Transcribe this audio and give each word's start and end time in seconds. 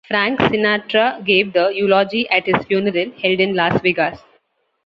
Frank 0.07 0.39
Sinatra 0.39 1.23
gave 1.23 1.53
the 1.53 1.67
eulogy 1.67 2.27
at 2.31 2.47
his 2.47 2.65
funeral, 2.65 3.11
held 3.21 3.39
in 3.39 3.53
Las 3.55 3.79
Vegas. 3.83 4.19